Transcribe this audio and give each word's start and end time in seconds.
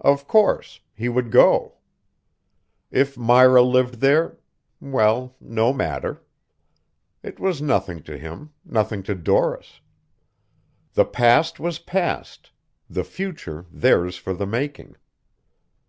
Of 0.00 0.26
course, 0.26 0.80
he 0.92 1.08
would 1.08 1.30
go. 1.30 1.74
If 2.90 3.16
Myra 3.16 3.62
lived 3.62 4.00
there, 4.00 4.38
well, 4.80 5.36
no 5.40 5.72
matter. 5.72 6.20
It 7.22 7.38
was 7.38 7.62
nothing 7.62 8.02
to 8.02 8.18
him, 8.18 8.50
nothing 8.64 9.04
to 9.04 9.14
Doris. 9.14 9.80
The 10.94 11.04
past 11.04 11.60
was 11.60 11.78
past; 11.78 12.50
the 12.90 13.04
future 13.04 13.64
theirs 13.70 14.16
for 14.16 14.34
the 14.34 14.46
making. 14.46 14.96